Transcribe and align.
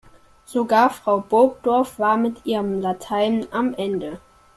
Sogar 0.47 0.89
Frau 0.91 1.19
Burgdorf 1.21 1.99
war 1.99 2.17
mit 2.17 2.43
ihrem 2.47 2.81
Latein 2.81 3.45
am 3.51 3.75
Ende. 3.75 4.19